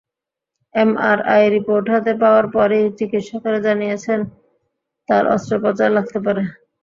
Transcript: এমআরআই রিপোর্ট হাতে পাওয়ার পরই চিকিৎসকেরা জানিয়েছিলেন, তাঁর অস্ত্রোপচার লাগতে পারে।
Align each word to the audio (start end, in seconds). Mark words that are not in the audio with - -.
এমআরআই 0.75 1.43
রিপোর্ট 1.55 1.85
হাতে 1.93 2.13
পাওয়ার 2.21 2.45
পরই 2.55 2.83
চিকিৎসকেরা 2.99 3.59
জানিয়েছিলেন, 3.67 4.21
তাঁর 5.09 5.23
অস্ত্রোপচার 5.35 5.89
লাগতে 5.97 6.19
পারে। 6.25 6.41